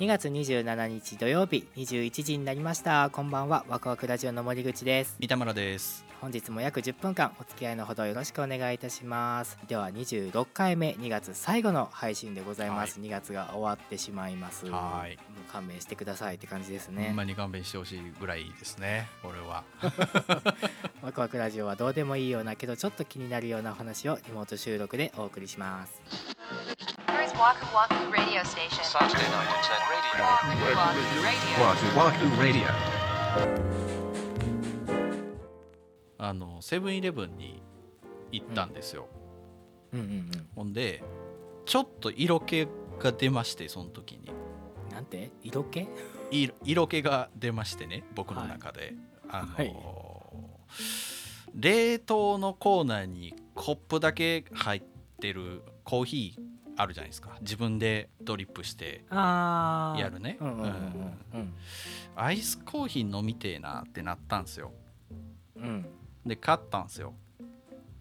[0.00, 3.10] 2月27日土曜日21時になりました。
[3.10, 5.14] こんばんはワクワクラジオの森口です。
[5.20, 6.06] 三田村です。
[6.22, 9.58] 本日も約10分間お付き合いのほどよろしくお願いいたします。
[9.68, 14.64] では26回目2月最後の配信でございます、2月が終わってしまいます。
[14.70, 15.18] はい。
[15.18, 19.64] もう勘弁してくださいって感じですほねんまに勘弁してほしいぐらいですねこれは。
[21.02, 26.00] ワクワクラジオはどうでもいいようなけどちょっと気になるようなお話をリモート収録でお送りします
[27.40, 28.84] Waku Waku Radio Station.
[28.84, 30.28] Saturday night at 10 radio.
[30.28, 31.56] Waku Waku Radio.
[31.56, 32.68] Wahoo Wahoo Radio.
[36.18, 37.62] あのセブンイレブンに
[38.30, 39.06] 行ったんですよ、
[39.94, 40.00] うん。
[40.00, 41.02] うんうんほんで
[41.64, 42.68] ちょっと色気
[42.98, 44.30] が出ましてその時に。
[44.92, 45.30] なんて？
[45.42, 45.88] 色気？
[46.30, 48.92] 色色気が出ましてね僕の中で、
[49.30, 49.74] あのーはい。
[51.54, 54.82] 冷凍のコーナーにコップだけ入っ
[55.20, 56.49] てるコーヒー
[56.80, 57.36] あるじゃないですか。
[57.42, 60.38] 自分でドリップしてやるね。
[62.16, 64.72] アイスコーヒー飲みてえなってなったんですよ。
[65.56, 65.86] うん。
[66.24, 67.12] で買ったんですよ。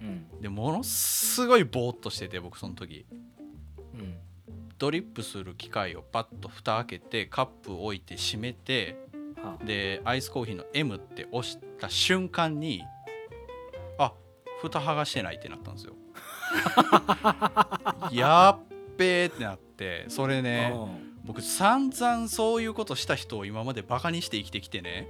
[0.00, 0.40] うん。
[0.40, 3.04] でものすごいボーっとしてて僕その時。
[3.94, 4.14] うん。
[4.78, 8.96] ドリップする機械をパッと蓋開けてカップ置いて閉めて
[9.36, 12.84] はでアイスコーヒーの M って押した瞬間に
[13.98, 14.12] あ
[14.62, 15.94] 蓋剥がしてないってなったんですよ。
[18.12, 21.08] やっべーってなってそれねうん。
[21.24, 25.08] 僕散々そういうことした人を今までバカにして生きてきてね。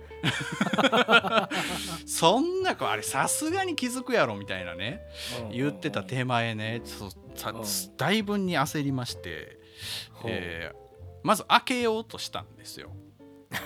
[2.06, 5.00] そんな子あれさすがに気づくやろみたいなね
[5.52, 7.96] 言ってた手前ねちょっとさうん。
[7.96, 9.58] だいぶに焦りまして、
[10.24, 10.88] えー
[11.22, 12.90] まず開けようとしたんですよ。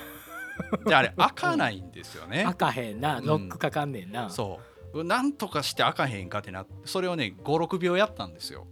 [0.85, 2.43] であれ開かないんですよね。
[2.43, 3.19] 開かへんな。
[3.19, 3.25] うん。
[3.25, 4.59] ロックかかんねんな、そ
[4.93, 5.03] う。
[5.03, 8.67] なんとかして開かへんかってなってそれをね56秒やったんですよ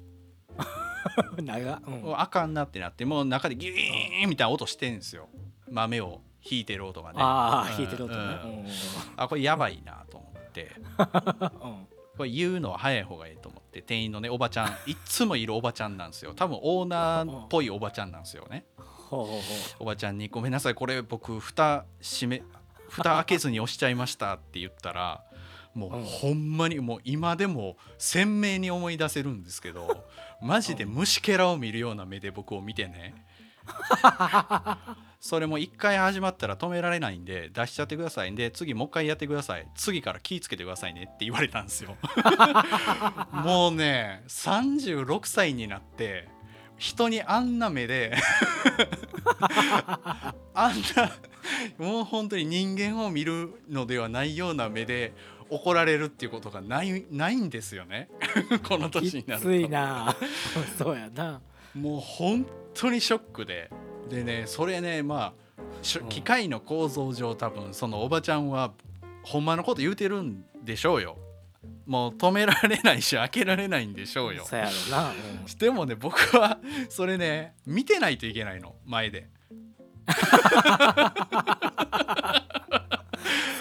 [1.41, 1.81] 長っ。
[1.85, 1.93] うん。
[2.01, 5.29] もうあかんなってなってもう中でギーンみたいな音してんですよ。
[5.69, 7.15] 豆を引いてる音がね。
[7.17, 7.23] うん。
[7.23, 8.19] ああ弾いてる音ね。
[8.19, 8.49] うん。
[8.51, 8.67] うん。
[9.17, 10.71] あこれやばいなと思って。
[10.77, 11.87] う ん
[12.17, 14.67] これ言うのは早い方がいいと思って店員のねおばちゃん。
[14.85, 16.33] いっつもいるおばちゃんなんですよ。
[16.33, 18.65] 多分オーナーっぽいおばちゃんなんですよね。
[19.79, 22.43] おばちゃんに「ごめんなさいこれ僕蓋閉め
[22.87, 25.23] 蓋開けずに押しちゃいました」って言ったら
[25.73, 26.03] もううん。
[26.03, 30.05] ほんまにもう今でも鮮明に思い出せるんですけど
[30.41, 33.25] マジで虫けらを見るような目で僕を見てね。
[35.21, 39.67] それも一回始まったら止められないんで出しちゃってくださいんで次もう一回やってください。
[39.75, 41.95] 次から気ぃつけてくださいねって言われたんですよ。
[43.31, 46.27] もうね36歳になって
[46.77, 48.17] 人にあんな目で
[50.55, 51.11] あんな
[51.77, 55.13] もう本当に人間を見るのではないような目で
[55.51, 58.09] 怒られるっていうことがないないんですよね。
[58.67, 59.49] このう年になると。
[59.49, 60.15] きついな。
[60.79, 61.41] そうやな。
[61.75, 63.69] もう本当にショックで。
[64.09, 65.33] でねそれねまあ
[66.09, 68.73] 機械の構造上多分そのおばちゃんは
[69.23, 71.17] ほんまのこと言うてるんでしょうよ。
[71.85, 74.45] もう止められないし開けられないんでしょうよ。
[74.45, 75.45] そうやろな、うん。
[75.57, 78.75] でもね僕はそれね見てないといけないの。
[78.85, 79.27] 前で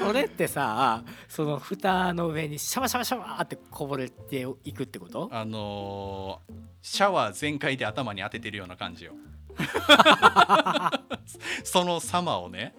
[0.07, 5.29] それってさその蓋の上にシャワシャワシャワーってこぼれていくってこと？
[5.33, 9.13] あのーシャワー全開で頭に当ててるような感じよ。
[11.65, 12.75] その様をね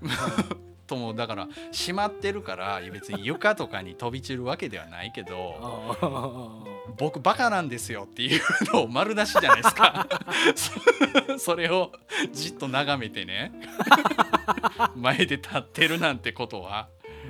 [0.88, 6.66] ともだから閉まってるから別に床とかに飛び散るわけではないけど
[6.96, 8.40] 僕バカなんですよっていう
[8.72, 10.08] のを丸出しじゃないですか。
[11.36, 11.92] そ それを
[12.32, 13.52] じっと眺めてね。
[14.96, 16.88] 前で立ってるなんてことは。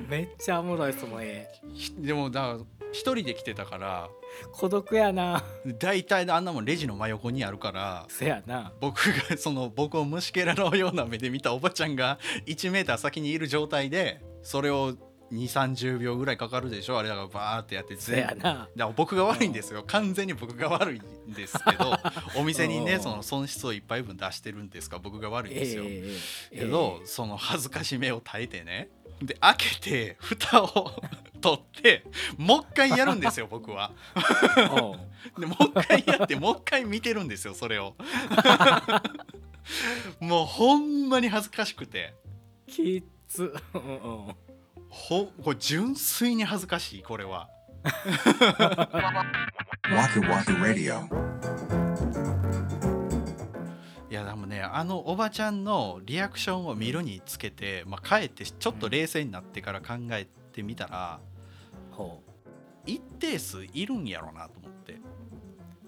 [0.09, 1.49] めっちゃおもろいその絵。
[1.75, 4.09] ひでもだから一人で来てたから
[4.53, 5.43] 孤独やな。
[5.79, 8.73] 大体あんなもんレジの真横にあるからそやな。
[8.81, 14.93] 僕が その僕を虫けらのような目で見たおばちゃんが1メーター先にいる状態でそれを
[15.31, 16.99] 2 3 0秒ぐらいかかるでしょ？
[16.99, 18.69] あれだからバーってやってそやな。
[18.75, 19.85] だ僕が悪いんですよ。
[19.87, 21.95] 完全に僕が悪いんですけど
[22.41, 22.85] お店にうん。
[22.87, 24.97] ねその損失をいっぱい分出してるんですか？
[24.97, 26.17] ら僕が悪いんですよ、え
[26.53, 26.59] え。
[26.61, 28.89] けど、その恥ずかしめを耐えてね。
[29.21, 30.93] で開けて蓋を
[31.41, 32.05] 取って
[32.37, 33.93] もう一回やるんですよ 僕は。
[35.39, 37.95] でもう一回やってもう一回見てるんですよそれを。
[40.21, 42.15] もうほんまに恥ずかしくて。
[42.67, 43.55] きっつ。
[44.89, 47.49] ほこれ純粋に恥ずかしいこれは.
[54.11, 60.27] いやでもねあのおばちゃんのリアクションを見るにつけて、まあ、かえってちょっと冷静になってから考え
[60.59, 61.21] てみたら
[61.93, 62.31] ほう。
[62.85, 64.97] 一定数いるんやろなと思って、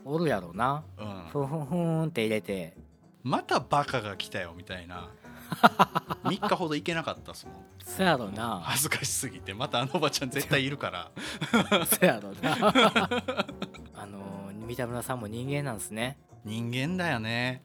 [0.05, 0.85] おるやろな。
[0.99, 2.77] うん、ふんふんふんって入れて。
[3.23, 5.09] またバカが来たよみたいな。
[6.25, 7.55] 3日ほど行けなかったっすもん。
[7.85, 8.61] そやろな。
[8.63, 9.55] 恥ずかしすぎて。
[9.55, 11.11] またあのおばちゃん絶対いるから。
[11.87, 12.55] そやろな。
[13.95, 16.19] あの三田村さんも人間なんですね。
[16.45, 17.63] 人間だよね。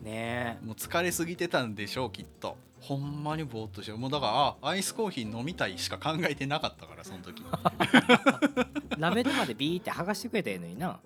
[0.00, 4.32] ねもう疲れすぎてたんでしょうきっとほんまにぼーっとしてもうだから
[4.62, 7.42] あアイスコーヒー飲みたいしか考えてなかったからその時。
[7.42, 10.98] えラベルまでビーって剥がしてくれたらええのにな。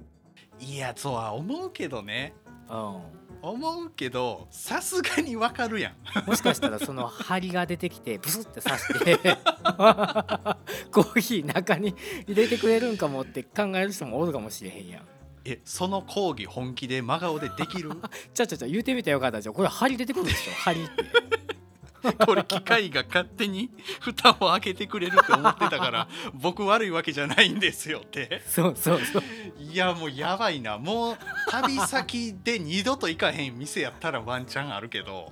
[0.61, 2.35] いやそうは思うけどね。
[2.69, 2.97] うん。
[3.41, 5.95] 思うけどさすがにわかるやん。
[6.29, 9.17] もしかしたらその針が出てきてブスって刺して
[10.91, 11.95] コーヒー中に
[12.27, 15.03] 入れてくれるんかもって考える人もおるかもしれへんやん。
[15.45, 17.93] えその講義本気で真顔でできる？
[18.35, 21.05] ちゃちゃちゃ言うてみたらよかったじゃんこれ針出てくるでしょ針って
[22.25, 28.43] これ機械が勝手に 蓋を開けてくれるって思ってたから 僕悪いわけじゃないんですよって。
[28.47, 29.23] そうそうそう。
[29.59, 30.79] いやもうやばいな。
[30.79, 31.19] もう
[31.51, 35.31] 旅先で二度と行かへん店やったらワンチャンあるけど。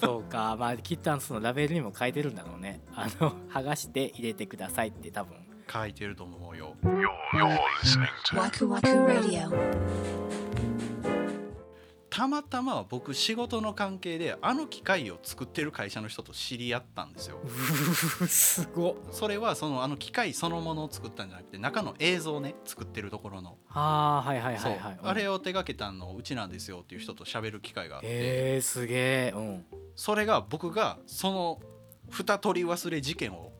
[0.00, 0.56] そうか。
[0.58, 2.80] まあきっとそのラベルにも書いてるんだろうね。
[2.94, 5.36] あの剥がして入れてくださいって多分。
[5.72, 6.76] 書いてると思うよ。
[6.84, 8.36] You're, you're listening to.
[12.14, 17.40] たまたま僕仕事の関係であの機械を作ってる会社の人と知り合ったんですよ。
[18.28, 18.94] すごっ。
[19.10, 24.98] それはそのあの機械そのものを作ったんじゃなくて中の映像ね作ってるところの、あーはいはいはいはい。
[25.02, 29.66] あれを手掛けたのうちなんですよっていう人と喋る機会があって、えー、すげえうん。
[29.96, 31.60] それが僕がその
[32.10, 33.50] 蓋取り忘れ事件を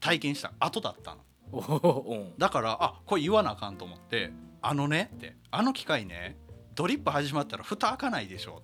[0.00, 1.20] 体験した後だったの。
[1.52, 2.38] おおうん。
[2.38, 4.32] だからあこれ言わなあかんと思って
[4.62, 6.38] 「あのね」って「あの機械ね
[6.74, 8.62] ドリップ始まったら蓋開かないでしょ」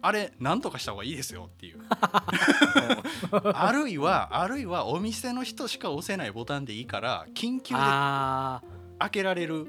[0.00, 1.80] あれ何とかした方がいいですよっていう。
[3.52, 8.62] あるいはあるいはお店の人しか押せないボタンでいいから緊急であ
[8.98, 9.66] 開けられる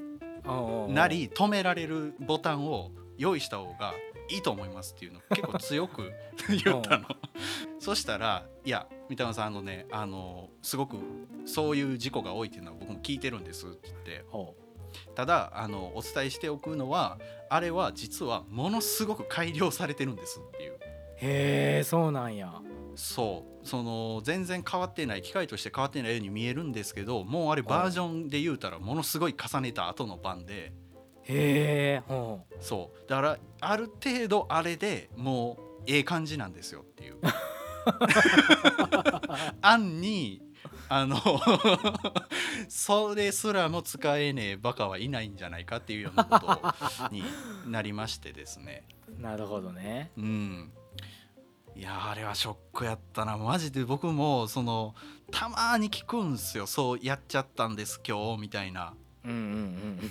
[0.88, 3.94] なり止められるボタンを用意した方が
[4.28, 6.12] いいと思いますっていうのを結構強く
[6.48, 7.08] 言ったの。
[7.80, 10.98] そしたら「いや三田村さんあのねあのすごく
[11.44, 14.54] そういう事故が多いっていうのは僕も聞いてるんです」って言ってほ
[15.14, 20.72] ただあのお伝えしておくのはあれは実はものすごく改良されてるんですっていう。
[20.72, 20.74] う
[21.22, 22.52] へえそうなんや。
[22.94, 23.50] そう。
[23.66, 30.72] その全然変わってない機械として変わってないように見えるんですけどもうあれバージョンで言うたらものすごい重ねた後の版で。
[31.24, 32.02] へえ
[32.60, 33.08] そう。
[33.08, 37.18] だからある程度あれでもうええ感じなんですよっていう。
[39.60, 40.42] 案に
[40.92, 41.16] あの
[42.68, 46.60] それすらも使えねえバカはいないんじゃないかっていうようなこと
[47.12, 47.22] に
[47.64, 48.82] なりましてですね。
[49.20, 50.10] なるほどね。
[50.16, 50.72] うん。
[51.76, 53.36] いやあれはショックやったな。
[53.38, 54.96] マジで僕もその
[55.30, 56.66] たまに聞くんすよ。
[56.66, 58.94] そうやっちゃったんです今日みたいな。
[59.24, 60.10] うんうんうん。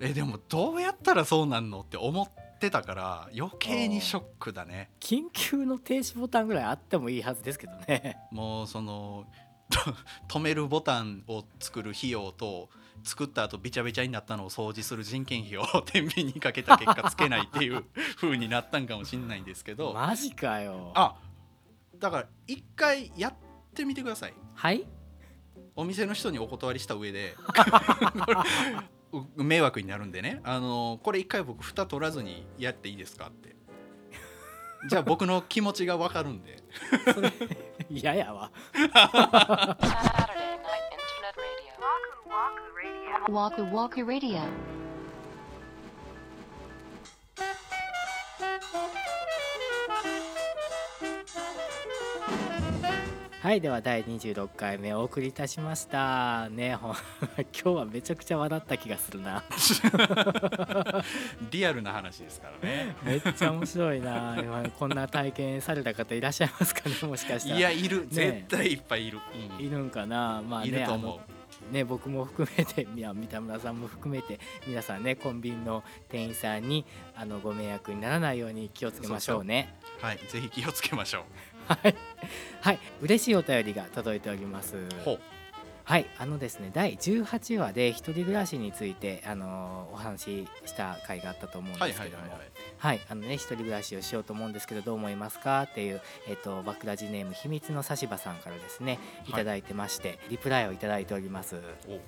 [0.00, 4.88] えでもどうやったらそうなんのって思ってたから余計にショックだね。
[5.00, 8.16] 緊急の停止ボタンぐらいあってもいいはずですけどね。
[8.32, 9.26] もうその
[10.28, 12.68] 止めるボタンを作る費用と
[13.04, 17.84] 作った後びちゃびちゃになったのを掃除する人件費を天秤にかけた結果つけないっていう
[18.16, 19.92] 風になったんかもしれないんですけど。
[19.92, 20.92] マジかよ。
[20.94, 21.16] あ
[21.98, 23.34] だから一回やっ
[23.74, 24.34] てみてください。
[24.54, 24.86] はい？
[25.76, 27.36] お店の人にお断りした上で。
[29.36, 30.40] う迷惑になるんでね。
[30.44, 33.56] あのこれ一回僕蓋取らずにやっていいですかって
[34.86, 36.62] じゃあ僕の気持ちがわかるんで。
[37.90, 38.50] いややわ。
[53.40, 56.48] はいでは第26回目お送りいたしました。
[56.50, 56.94] ねほん
[57.38, 59.44] 今日はめちゃくちゃ笑った気がするな。
[61.52, 62.96] リアルな話ですからね。
[63.04, 64.36] めっちゃ面白いな。
[64.40, 66.96] 今こんな体験された方いらっしゃいますかね？
[67.06, 67.58] もしかしたら。
[67.58, 68.06] いやいる、ね。
[68.10, 69.20] 絶対いっぱいいる、
[69.58, 69.64] うん。
[69.64, 70.42] いるんかな？
[70.42, 71.12] まあねいると思う。
[71.12, 71.38] あの
[71.72, 76.84] ね僕も含めていや三田村さんも含めて皆さんねコンビニの店員さんに
[77.16, 79.74] あのご迷惑にならないように気をつけましょうね。
[80.00, 81.24] はいぜひ気をつけましょう
[81.68, 81.94] はい、
[82.60, 84.76] はい、嬉しいお便りが届いております。
[85.84, 86.06] はい。
[86.18, 92.22] あのですね第18話で一人暮らしについてあのお話しした回があったと思うんはいですけども。
[92.24, 92.48] はいはいはい
[92.78, 95.62] はい、あのね、一人暮らしをしようと思うんですけど、どう思いますか？
[95.62, 99.32] っていう、えっ、と、バクラジネーム秘密の差し歯さんからですね、い。
[99.32, 101.56] ただいてまして、リプライをいただいております。
[101.88, 101.98] お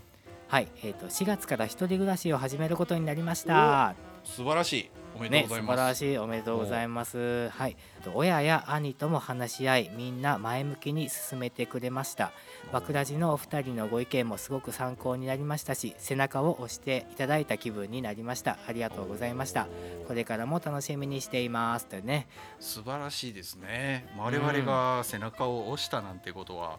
[0.46, 3.96] はい、えっ、と、4月から一人暮らしを始めることになりました。
[4.22, 7.48] 素晴らしいおめでね素とうございます、晴らしいおめでとうございます。
[7.50, 7.76] はい。
[8.14, 12.32] 親や兄とも話し合いみんな前向きに進めてくれました。
[12.72, 18.58] わくらじのお二人のご意見もすごく参考になりましたし背中を押していただいた気分になりました。
[18.66, 19.66] ありがとうございました。
[20.06, 21.86] これからも楽しみにしています。
[21.86, 22.28] とね。
[22.58, 24.06] 素晴らしいですね。
[24.16, 26.78] 我々が背中を押したなんてことは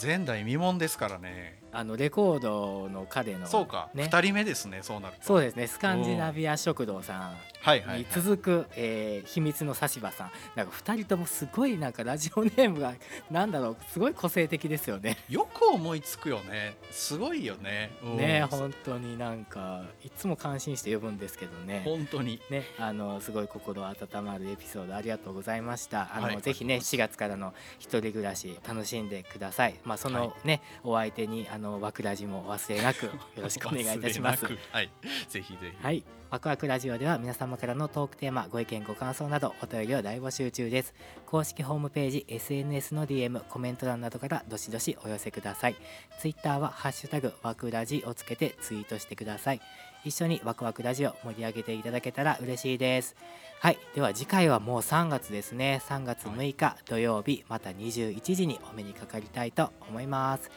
[0.00, 1.58] 前代未聞ですからね。
[1.72, 4.04] あのレコードの彼のそうか、ね。
[4.04, 5.24] 2人目ですねそうなると。
[5.24, 5.66] そうですね。
[5.66, 12.94] スカンジナビア食堂さんはいはい、はいに、続く、えー秘密の差し葉さんなんか2人ともすごいなんかラジオネームが
[13.30, 15.16] なんだろうすごい個性的ですよね。
[15.28, 21.82] よく思いつくよねすごいよね、うんね本当になんかいつも感心して呼ぶんですけどね。
[21.84, 26.10] 本当にね、あのすごい心温まるエピソードありがとうございました。
[26.14, 29.74] あの、はいぜひね4月からの一人暮らし楽しんでください。
[29.84, 34.48] まあそのね、お相手にあのわくらじもお忘れなくよろしくお願いいたします 忘。
[34.48, 34.90] れなくはい
[35.28, 36.02] ぜひぜひはい。
[36.32, 40.94] ワクワクラジオでは皆様からのトークテーマ、ご意見、ご感想などお便りを大募集中です。
[41.26, 45.76] 公式ホームページ、SNS の DM、コメント欄などからどしどしお寄せください。
[46.18, 49.60] ツイッターはハッシュタグワクラジをつけてツイートしてください。
[50.04, 53.14] 一緒にワクワクラジオ盛り上げていただけたら嬉しいです。
[53.60, 53.78] はい。
[53.94, 55.80] では次回はもう3月ですね。
[55.88, 60.50] 3月6日土曜日、また21時にお目にかかりたいと思います。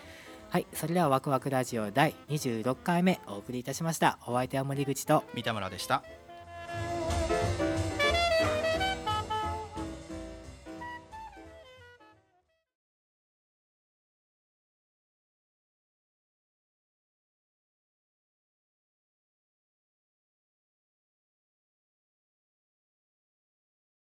[0.49, 0.67] はい。
[0.73, 4.17] それではワクワクラジオ第26回目お送りいたしました。
[4.25, 6.03] お相手は森口と三田村でした